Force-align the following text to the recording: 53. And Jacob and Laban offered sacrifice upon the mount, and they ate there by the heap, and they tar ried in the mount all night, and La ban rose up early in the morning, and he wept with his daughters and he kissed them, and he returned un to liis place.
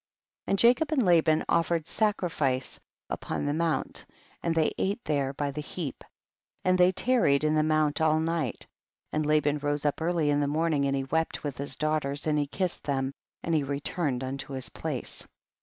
53. 0.47 0.51
And 0.51 0.57
Jacob 0.57 0.91
and 0.93 1.05
Laban 1.05 1.45
offered 1.47 1.85
sacrifice 1.87 2.79
upon 3.07 3.45
the 3.45 3.53
mount, 3.53 4.07
and 4.41 4.55
they 4.55 4.73
ate 4.79 4.99
there 5.05 5.31
by 5.31 5.51
the 5.51 5.61
heap, 5.61 6.03
and 6.65 6.75
they 6.75 6.91
tar 6.91 7.21
ried 7.21 7.43
in 7.43 7.53
the 7.53 7.61
mount 7.61 8.01
all 8.01 8.19
night, 8.19 8.65
and 9.11 9.27
La 9.27 9.39
ban 9.39 9.59
rose 9.59 9.85
up 9.85 10.01
early 10.01 10.31
in 10.31 10.39
the 10.39 10.47
morning, 10.47 10.85
and 10.85 10.95
he 10.95 11.03
wept 11.03 11.43
with 11.43 11.59
his 11.59 11.75
daughters 11.75 12.25
and 12.25 12.39
he 12.39 12.47
kissed 12.47 12.83
them, 12.85 13.13
and 13.43 13.53
he 13.53 13.61
returned 13.61 14.23
un 14.23 14.39
to 14.39 14.53
liis 14.53 14.73
place. 14.73 15.27